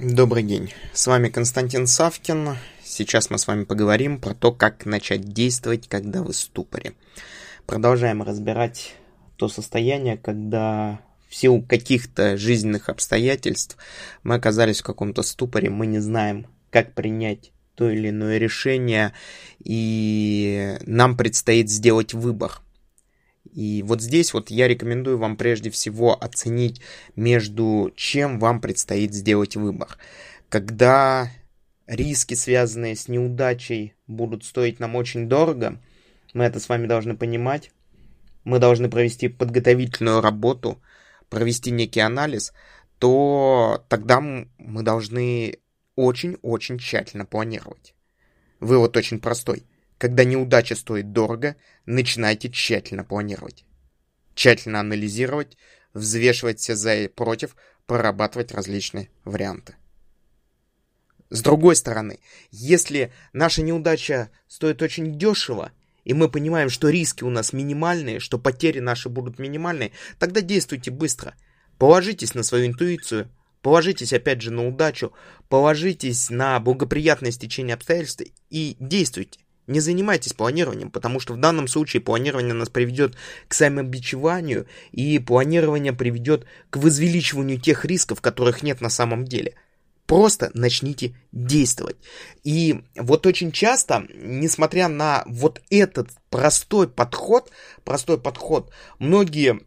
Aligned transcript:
Добрый 0.00 0.42
день, 0.42 0.72
с 0.92 1.06
вами 1.06 1.28
Константин 1.28 1.86
Савкин. 1.86 2.56
Сейчас 2.82 3.30
мы 3.30 3.38
с 3.38 3.46
вами 3.46 3.62
поговорим 3.62 4.20
про 4.20 4.34
то, 4.34 4.50
как 4.50 4.86
начать 4.86 5.32
действовать, 5.32 5.86
когда 5.86 6.24
вы 6.24 6.32
в 6.32 6.36
ступоре. 6.36 6.94
Продолжаем 7.64 8.20
разбирать 8.20 8.96
то 9.36 9.48
состояние, 9.48 10.16
когда 10.16 10.98
в 11.28 11.36
силу 11.36 11.62
каких-то 11.62 12.36
жизненных 12.36 12.88
обстоятельств 12.88 13.76
мы 14.24 14.34
оказались 14.34 14.80
в 14.80 14.84
каком-то 14.84 15.22
ступоре, 15.22 15.70
мы 15.70 15.86
не 15.86 16.00
знаем, 16.00 16.48
как 16.70 16.94
принять 16.94 17.52
то 17.76 17.88
или 17.88 18.08
иное 18.08 18.38
решение, 18.38 19.12
и 19.62 20.76
нам 20.86 21.16
предстоит 21.16 21.70
сделать 21.70 22.14
выбор. 22.14 22.63
И 23.54 23.84
вот 23.84 24.02
здесь 24.02 24.34
вот 24.34 24.50
я 24.50 24.66
рекомендую 24.66 25.16
вам 25.16 25.36
прежде 25.36 25.70
всего 25.70 26.20
оценить, 26.20 26.80
между 27.14 27.92
чем 27.94 28.40
вам 28.40 28.60
предстоит 28.60 29.14
сделать 29.14 29.54
выбор. 29.54 29.96
Когда 30.48 31.30
риски, 31.86 32.34
связанные 32.34 32.96
с 32.96 33.06
неудачей, 33.06 33.94
будут 34.08 34.44
стоить 34.44 34.80
нам 34.80 34.96
очень 34.96 35.28
дорого, 35.28 35.80
мы 36.32 36.44
это 36.44 36.58
с 36.58 36.68
вами 36.68 36.88
должны 36.88 37.16
понимать. 37.16 37.70
Мы 38.42 38.58
должны 38.58 38.90
провести 38.90 39.28
подготовительную 39.28 40.20
работу, 40.20 40.82
провести 41.30 41.70
некий 41.70 42.00
анализ, 42.00 42.52
то 42.98 43.84
тогда 43.88 44.20
мы 44.20 44.82
должны 44.82 45.58
очень-очень 45.94 46.78
тщательно 46.78 47.24
планировать. 47.24 47.94
Вывод 48.58 48.96
очень 48.96 49.20
простой. 49.20 49.64
Когда 50.04 50.24
неудача 50.24 50.76
стоит 50.76 51.12
дорого, 51.12 51.56
начинайте 51.86 52.50
тщательно 52.50 53.04
планировать. 53.04 53.64
Тщательно 54.34 54.80
анализировать, 54.80 55.56
взвешивать 55.94 56.60
все 56.60 56.76
за 56.76 56.94
и 56.94 57.08
против, 57.08 57.56
прорабатывать 57.86 58.52
различные 58.52 59.08
варианты. 59.24 59.76
С 61.30 61.40
другой 61.40 61.74
стороны, 61.74 62.20
если 62.50 63.14
наша 63.32 63.62
неудача 63.62 64.28
стоит 64.46 64.82
очень 64.82 65.18
дешево, 65.18 65.72
и 66.04 66.12
мы 66.12 66.28
понимаем, 66.28 66.68
что 66.68 66.90
риски 66.90 67.24
у 67.24 67.30
нас 67.30 67.54
минимальные, 67.54 68.20
что 68.20 68.38
потери 68.38 68.80
наши 68.80 69.08
будут 69.08 69.38
минимальные, 69.38 69.92
тогда 70.18 70.42
действуйте 70.42 70.90
быстро. 70.90 71.34
Положитесь 71.78 72.34
на 72.34 72.42
свою 72.42 72.66
интуицию, 72.66 73.30
положитесь 73.62 74.12
опять 74.12 74.42
же 74.42 74.50
на 74.50 74.68
удачу, 74.68 75.14
положитесь 75.48 76.28
на 76.28 76.60
благоприятное 76.60 77.30
стечение 77.30 77.72
обстоятельств 77.72 78.24
и 78.50 78.76
действуйте. 78.78 79.40
Не 79.66 79.80
занимайтесь 79.80 80.34
планированием, 80.34 80.90
потому 80.90 81.20
что 81.20 81.32
в 81.32 81.40
данном 81.40 81.68
случае 81.68 82.02
планирование 82.02 82.52
нас 82.52 82.68
приведет 82.68 83.16
к 83.48 83.54
самобичеванию, 83.54 84.66
и 84.92 85.18
планирование 85.18 85.92
приведет 85.92 86.44
к 86.70 86.76
возвеличиванию 86.76 87.58
тех 87.58 87.84
рисков, 87.84 88.20
которых 88.20 88.62
нет 88.62 88.80
на 88.80 88.90
самом 88.90 89.24
деле. 89.24 89.54
Просто 90.06 90.50
начните 90.52 91.16
действовать. 91.32 91.96
И 92.42 92.82
вот 92.94 93.26
очень 93.26 93.52
часто, 93.52 94.06
несмотря 94.14 94.88
на 94.88 95.24
вот 95.26 95.62
этот 95.70 96.10
простой 96.28 96.88
подход, 96.88 97.50
простой 97.84 98.20
подход, 98.20 98.70
многие 98.98 99.60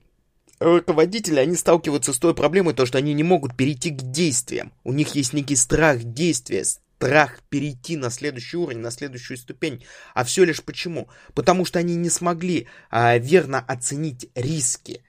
руководители, 0.60 1.40
они 1.40 1.56
сталкиваются 1.56 2.14
с 2.14 2.20
той 2.20 2.36
проблемой, 2.36 2.76
то, 2.76 2.86
что 2.86 3.00
они 3.00 3.14
не 3.14 3.24
могут 3.24 3.56
перейти 3.56 3.90
к 3.90 4.02
действиям. 4.02 4.72
У 4.84 4.94
них 4.94 5.16
есть 5.16 5.34
некий 5.34 5.56
страх 5.56 6.04
действия, 6.04 6.64
страх 6.98 7.42
перейти 7.50 7.96
на 7.96 8.10
следующий 8.10 8.58
уровень, 8.58 8.80
на 8.80 8.92
следующую 8.92 9.38
ступень. 9.38 9.86
А 10.16 10.24
все 10.24 10.44
лишь 10.44 10.64
почему? 10.64 11.10
Потому 11.36 11.64
что 11.64 11.80
они 11.80 11.96
не 11.96 12.10
смогли 12.10 12.68
а, 12.90 13.18
верно 13.18 13.60
оценить 13.60 14.30
риски. 14.34 15.04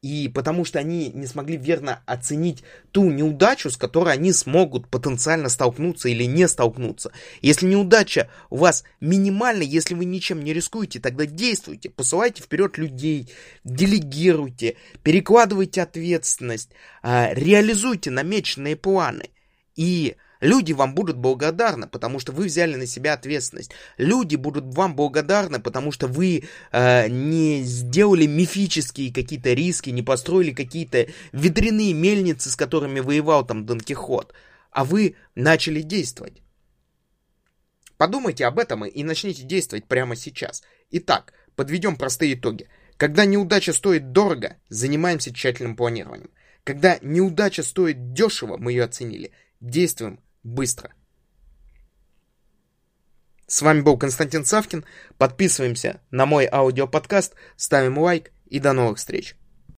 И 0.00 0.28
потому 0.28 0.64
что 0.64 0.78
они 0.78 1.10
не 1.10 1.26
смогли 1.26 1.56
верно 1.56 2.02
оценить 2.06 2.62
ту 2.92 3.10
неудачу, 3.10 3.70
с 3.70 3.76
которой 3.76 4.14
они 4.14 4.32
смогут 4.32 4.88
потенциально 4.88 5.48
столкнуться 5.48 6.08
или 6.08 6.24
не 6.24 6.48
столкнуться. 6.48 7.12
Если 7.42 7.66
неудача 7.66 8.30
у 8.48 8.56
вас 8.56 8.84
минимальна, 9.00 9.62
если 9.62 9.94
вы 9.94 10.04
ничем 10.04 10.42
не 10.42 10.54
рискуете, 10.54 11.00
тогда 11.00 11.26
действуйте, 11.26 11.90
посылайте 11.90 12.42
вперед 12.42 12.78
людей, 12.78 13.30
делегируйте, 13.64 14.76
перекладывайте 15.02 15.82
ответственность, 15.82 16.70
а, 17.02 17.30
реализуйте 17.34 18.10
намеченные 18.10 18.76
планы. 18.76 19.30
И 19.74 20.16
Люди 20.46 20.72
вам 20.72 20.94
будут 20.94 21.16
благодарны, 21.16 21.88
потому 21.88 22.20
что 22.20 22.30
вы 22.30 22.44
взяли 22.44 22.76
на 22.76 22.86
себя 22.86 23.14
ответственность. 23.14 23.72
Люди 23.98 24.36
будут 24.36 24.64
вам 24.74 24.94
благодарны, 24.94 25.58
потому 25.58 25.90
что 25.90 26.06
вы 26.06 26.44
э, 26.70 27.08
не 27.08 27.64
сделали 27.64 28.26
мифические 28.26 29.12
какие-то 29.12 29.54
риски, 29.54 29.90
не 29.90 30.04
построили 30.04 30.52
какие-то 30.52 31.08
ветряные 31.32 31.94
мельницы, 31.94 32.48
с 32.48 32.54
которыми 32.54 33.00
воевал 33.00 33.44
там 33.44 33.66
Дон 33.66 33.80
Кихот, 33.80 34.34
а 34.70 34.84
вы 34.84 35.16
начали 35.34 35.82
действовать. 35.82 36.42
Подумайте 37.96 38.46
об 38.46 38.60
этом 38.60 38.84
и 38.84 39.02
начните 39.02 39.42
действовать 39.42 39.88
прямо 39.88 40.14
сейчас. 40.14 40.62
Итак, 40.92 41.32
подведем 41.56 41.96
простые 41.96 42.34
итоги. 42.34 42.68
Когда 42.96 43.24
неудача 43.24 43.72
стоит 43.72 44.12
дорого, 44.12 44.58
занимаемся 44.68 45.34
тщательным 45.34 45.74
планированием. 45.74 46.30
Когда 46.62 47.00
неудача 47.02 47.64
стоит 47.64 48.12
дешево, 48.12 48.58
мы 48.58 48.70
ее 48.70 48.84
оценили, 48.84 49.32
действуем 49.60 50.20
быстро. 50.46 50.92
С 53.46 53.62
вами 53.62 53.80
был 53.80 53.96
Константин 53.98 54.44
Савкин. 54.44 54.84
Подписываемся 55.18 56.00
на 56.10 56.26
мой 56.26 56.48
аудиоподкаст, 56.50 57.34
ставим 57.56 57.98
лайк 57.98 58.32
и 58.46 58.58
до 58.58 58.72
новых 58.72 58.98
встреч. 58.98 59.36